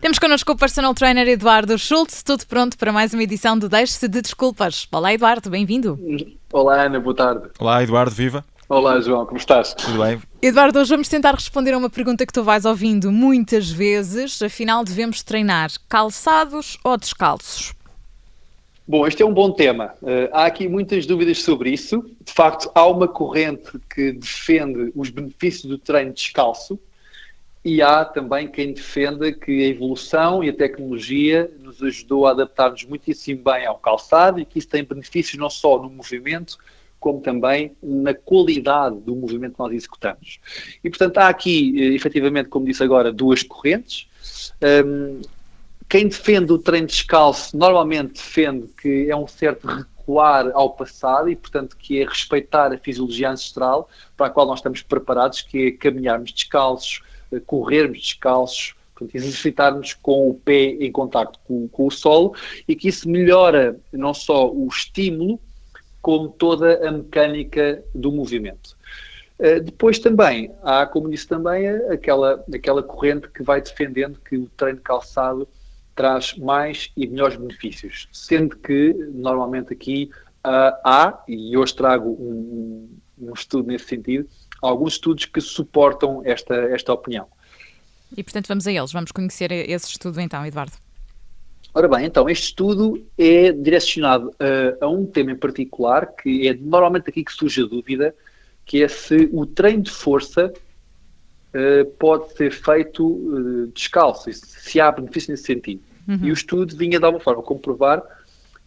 [0.00, 4.06] Temos connosco o personal trainer Eduardo Schultz, tudo pronto para mais uma edição do Deixe-se
[4.06, 4.86] de Desculpas.
[4.92, 5.98] Olá, Eduardo, bem-vindo.
[6.52, 7.48] Olá, Ana, boa tarde.
[7.58, 8.44] Olá, Eduardo, viva.
[8.68, 9.74] Olá, João, como estás?
[9.74, 10.20] Tudo bem?
[10.42, 14.42] Eduardo, hoje vamos tentar responder a uma pergunta que tu vais ouvindo muitas vezes.
[14.42, 17.72] Afinal, devemos treinar calçados ou descalços?
[18.86, 19.94] Bom, este é um bom tema.
[20.02, 22.04] Uh, há aqui muitas dúvidas sobre isso.
[22.22, 26.78] De facto, há uma corrente que defende os benefícios do treino descalço
[27.64, 32.84] e há também quem defenda que a evolução e a tecnologia nos ajudou a adaptar-nos
[32.84, 36.58] muitíssimo bem ao calçado e que isso tem benefícios não só no movimento,
[37.00, 40.38] como também na qualidade do movimento que nós executamos.
[40.82, 44.08] E, portanto, há aqui, eh, efetivamente, como disse agora, duas correntes.
[44.62, 45.22] Um,
[45.88, 51.36] quem defende o treino descalço normalmente defende que é um certo recuar ao passado e,
[51.36, 55.70] portanto, que é respeitar a fisiologia ancestral para a qual nós estamos preparados, que é
[55.72, 57.02] caminharmos descalços,
[57.46, 58.74] corrermos descalços,
[59.12, 62.34] exercitarmos com o pé em contacto com, com, o solo
[62.66, 65.40] e que isso melhora não só o estímulo,
[66.00, 68.76] como toda a mecânica do movimento.
[69.38, 74.46] Uh, depois também há, como disse também, aquela, aquela corrente que vai defendendo que o
[74.56, 75.48] treino calçado
[75.94, 80.10] traz mais e melhores benefícios, sendo que normalmente aqui
[80.44, 84.28] uh, há, e hoje trago um, um estudo nesse sentido,
[84.60, 87.26] alguns estudos que suportam esta, esta opinião.
[88.16, 88.92] E, portanto, vamos a eles.
[88.92, 90.72] Vamos conhecer esse estudo então, Eduardo.
[91.72, 96.54] Ora bem, então, este estudo é direcionado a, a um tema em particular, que é
[96.54, 98.14] normalmente aqui que surge a dúvida,
[98.64, 100.52] que é se o treino de força
[101.98, 105.82] pode ser feito uh, descalço, se há benefício nesse sentido.
[106.08, 106.18] Uhum.
[106.22, 108.02] E o estudo vinha de alguma forma comprovar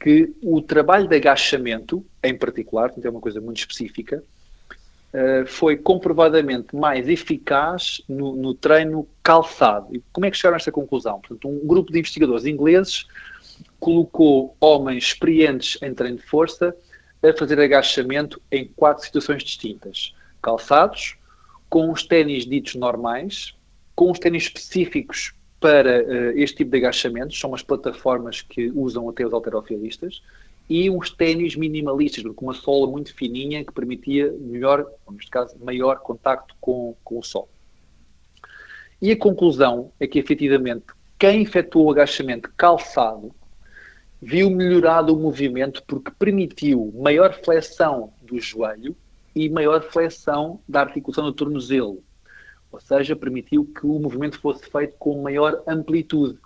[0.00, 4.22] que o trabalho de agachamento, em particular, portanto é uma coisa muito específica,
[5.12, 9.94] uh, foi comprovadamente mais eficaz no, no, treino calçado.
[9.94, 11.20] E como é que chegaram a esta conclusão?
[11.20, 13.06] Portanto, um grupo de investigadores ingleses
[13.78, 16.74] colocou homens experientes em treino de força
[17.22, 20.14] a fazer agachamento em quatro situações distintas.
[20.40, 21.16] Calçados,
[21.70, 23.54] com os ténis ditos normais,
[23.94, 29.08] com os ténis específicos para uh, este tipo de agachamentos, são as plataformas que usam
[29.08, 30.20] até os alterofilistas,
[30.68, 35.98] e uns ténis minimalistas, com uma sola muito fininha que permitia melhor, neste caso, maior
[36.00, 37.48] contacto com, com o sol.
[39.02, 40.86] E a conclusão é que, efetivamente,
[41.18, 43.34] quem efetuou o agachamento calçado
[44.22, 48.94] viu melhorado o movimento porque permitiu maior flexão do joelho
[49.34, 52.02] e maior flexão da articulação do tornozelo.
[52.72, 56.38] Ou seja, permitiu que o movimento fosse feito com maior amplitude.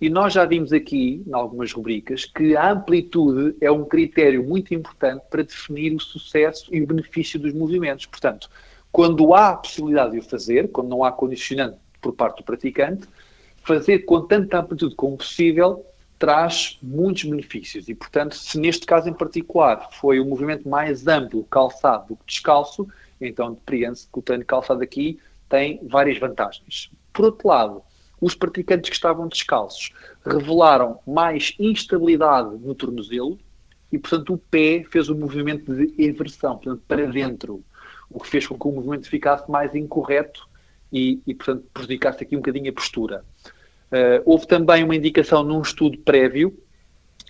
[0.00, 4.72] E nós já vimos aqui, em algumas rubricas, que a amplitude é um critério muito
[4.72, 8.06] importante para definir o sucesso e o benefício dos movimentos.
[8.06, 8.48] Portanto,
[8.92, 13.08] quando há a possibilidade de o fazer, quando não há condicionante por parte do praticante,
[13.64, 15.84] fazer com tanta amplitude como possível
[16.18, 17.88] traz muitos benefícios.
[17.88, 22.26] E, portanto, se neste caso em particular foi o movimento mais amplo calçado do que
[22.26, 22.88] descalço,
[23.20, 25.18] então depreende-se que o treino calçado aqui
[25.48, 26.90] tem várias vantagens.
[27.12, 27.82] Por outro lado,
[28.20, 29.92] os praticantes que estavam descalços
[30.24, 33.38] revelaram mais instabilidade no tornozelo
[33.92, 37.64] e, portanto, o pé fez um movimento de inversão, portanto, para dentro,
[38.10, 40.48] o que fez com que o movimento ficasse mais incorreto
[40.92, 43.24] e, e portanto, prejudicasse aqui um bocadinho a postura.
[43.90, 46.56] Uh, houve também uma indicação num estudo prévio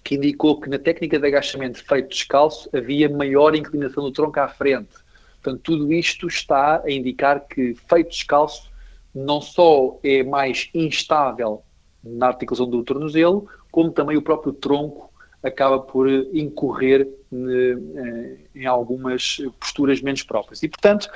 [0.03, 4.49] que indicou que na técnica de agachamento feito descalço havia maior inclinação do tronco à
[4.49, 4.95] frente.
[5.43, 8.71] Portanto, tudo isto está a indicar que feito descalço
[9.15, 11.63] não só é mais instável
[12.03, 19.41] na articulação do tornozelo, como também o próprio tronco acaba por incorrer eh, em algumas
[19.61, 20.63] posturas menos próprias.
[20.63, 21.09] E, portanto,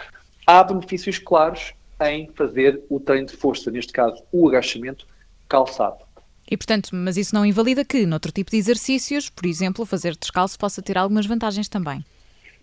[0.47, 5.07] há benefícios claros em fazer o treino de força, neste caso o agachamento,
[5.53, 5.99] calçado.
[6.51, 10.59] E, portanto, mas isso não invalida que, noutro tipo de exercícios, por exemplo, fazer descalço
[10.59, 12.03] possa ter algumas vantagens também.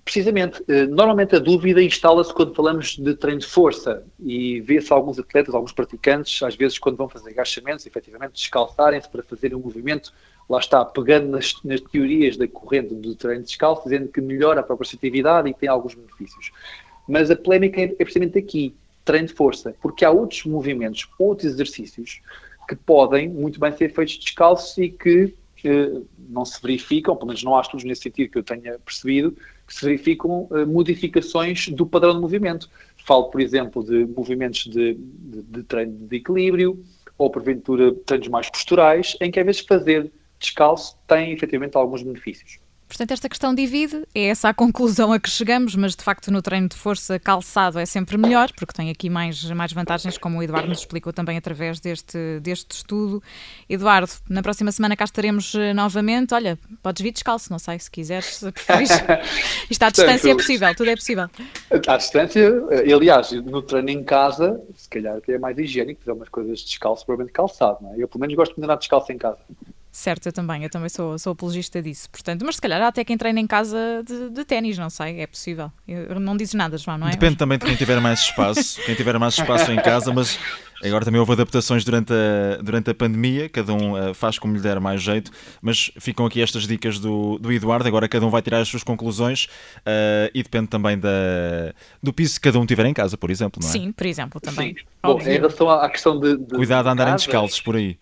[0.04, 5.19] Precisamente, eh, normalmente a dúvida instala-se quando falamos de treino de força e vê-se alguns
[5.19, 10.12] atletas, alguns praticantes, às vezes quando vão fazer agachamentos, efetivamente descalçarem-se para fazer um movimento,
[10.50, 14.63] lá está, pegando nas, nas, teorias da corrente do treino descalço, dizendo que melhora a
[14.63, 16.52] própria atividade e tem alguns benefícios.
[17.08, 18.75] Mas a polémica é, é precisamente aqui,
[19.06, 22.22] treino de força, porque há outros movimentos, outros exercícios
[22.69, 25.33] que podem muito bem ser feitos descalços e que
[25.63, 29.36] eh, não se verificam, pelo menos não há estudos nesse sentido que eu tenha percebido,
[29.66, 32.69] que se verificam uh, modificações do padrão de movimento.
[33.06, 36.83] Falo, por exemplo, de movimentos de, de, de treino de equilíbrio
[37.18, 42.60] ou, porventura, treinos mais posturais, em que às vezes fazer descalço tem efetivamente alguns benefícios.
[42.89, 46.41] Portanto, esta questão divide, é essa a conclusão a que chegamos, mas de facto no
[46.41, 50.44] treino de força calçado é sempre melhor, porque tem aqui mais, mais vantagens, como o
[50.44, 53.21] Eduardo nos explicou também através deste, deste estudo.
[53.69, 56.33] Eduardo, na próxima semana cá estaremos eh, novamente.
[56.33, 58.89] Olha, podes vir descalço, não sei, se quiseres, se preferires.
[59.69, 61.30] Isto à distância é possível, tudo é possível.
[61.88, 66.18] À distância, eh, aliás, no treino em casa, se calhar até é mais higiênico fazer
[66.18, 67.97] umas coisas descalço, provavelmente calçado, não é?
[68.00, 69.38] Eu pelo menos gosto de andar descalço em casa.
[69.91, 72.09] Certo, eu também, eu também sou, sou apologista disso.
[72.12, 75.19] Portanto, mas se calhar há até quem treina em casa de, de ténis, não sei,
[75.19, 75.71] é possível.
[75.88, 77.12] Eu, não dizes nada, João, não é?
[77.12, 80.38] Depende também de quem tiver mais espaço, quem tiver mais espaço em casa, mas
[80.83, 84.62] agora também houve adaptações durante a, durante a pandemia, cada um uh, faz como lhe
[84.62, 88.44] der mais jeito, mas ficam aqui estas dicas do, do Eduardo, agora cada um vai
[88.44, 89.45] tirar as suas conclusões
[89.77, 91.09] uh, e depende também da,
[92.01, 93.71] do piso que cada um tiver em casa, por exemplo, não é?
[93.71, 94.75] Sim, por exemplo, também.
[94.75, 94.83] Sim.
[95.01, 96.38] Bom, em relação à questão de...
[96.38, 97.97] de Cuidado a andarem descalços por aí.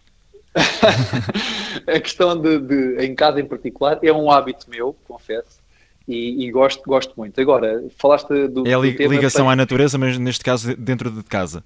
[1.88, 5.60] a questão de, de, em casa em particular, é um hábito meu, confesso,
[6.08, 7.40] e, e gosto, gosto muito.
[7.40, 8.68] Agora, falaste do.
[8.68, 11.64] É a li, ligação à natureza, mas neste caso dentro de casa.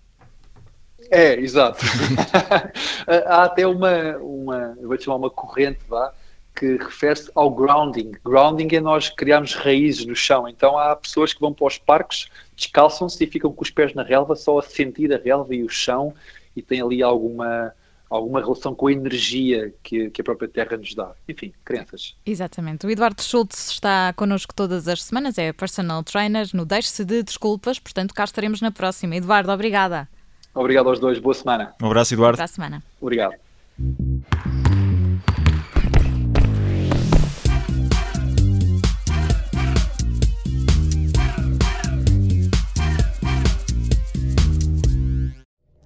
[1.11, 1.85] É, exato.
[3.27, 6.13] Há até uma, uma, vou chamar uma corrente, vá,
[6.55, 8.11] que refere-se ao grounding.
[8.23, 10.47] Grounding é nós criarmos raízes no chão.
[10.47, 14.03] Então há pessoas que vão para os parques, descalçam-se e ficam com os pés na
[14.03, 16.13] relva, só a sentir a relva e o chão,
[16.55, 17.73] e tem ali alguma
[18.11, 21.13] alguma relação com a energia que, que, a própria Terra nos dá.
[21.27, 22.15] Enfim, crenças.
[22.25, 22.85] Exatamente.
[22.85, 27.79] O Eduardo Schultz está connosco todas as semanas, é personal trainer no Deixe-se de Desculpas,
[27.79, 29.15] portanto cá estaremos na próxima.
[29.15, 30.09] Eduardo, obrigada.
[30.53, 31.73] Obrigado aos dois, boa semana.
[31.81, 32.37] Um abraço, Eduardo.
[32.37, 32.83] Boa semana.
[32.99, 33.35] Obrigado.